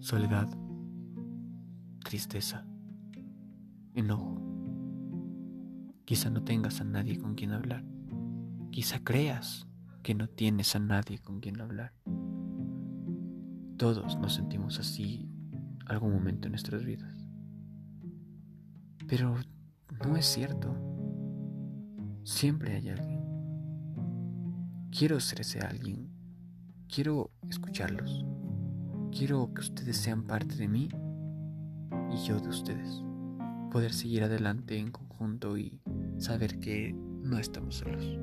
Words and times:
soledad, 0.00 0.48
tristeza, 2.02 2.66
enojo. 3.94 4.40
Quizá 6.06 6.30
no 6.30 6.42
tengas 6.42 6.80
a 6.80 6.84
nadie 6.84 7.18
con 7.18 7.34
quien 7.34 7.52
hablar. 7.52 7.84
Quizá 8.70 9.04
creas 9.04 9.68
que 10.02 10.14
no 10.14 10.26
tienes 10.26 10.74
a 10.74 10.78
nadie 10.78 11.18
con 11.18 11.40
quien 11.40 11.60
hablar. 11.60 11.92
Todos 13.76 14.18
nos 14.18 14.34
sentimos 14.34 14.78
así 14.78 15.28
algún 15.86 16.12
momento 16.12 16.48
en 16.48 16.52
nuestras 16.52 16.84
vidas. 16.84 17.28
Pero 19.06 19.36
no 20.04 20.16
es 20.16 20.26
cierto. 20.26 20.74
Siempre 22.24 22.76
hay 22.76 22.88
alguien. 22.88 23.20
Quiero 24.90 25.20
ser 25.20 25.42
ese 25.42 25.60
alguien. 25.60 26.10
Quiero 26.88 27.30
escucharlos. 27.48 28.24
Quiero 29.12 29.52
que 29.52 29.60
ustedes 29.60 29.96
sean 29.96 30.24
parte 30.24 30.54
de 30.54 30.68
mí 30.68 30.88
y 32.12 32.16
yo 32.26 32.40
de 32.40 32.48
ustedes. 32.48 33.02
Poder 33.70 33.92
seguir 33.92 34.22
adelante 34.22 34.78
en 34.78 34.90
conjunto 34.90 35.58
y 35.58 35.80
saber 36.18 36.58
que 36.58 36.92
no 36.94 37.38
estamos 37.38 37.76
solos. 37.76 38.18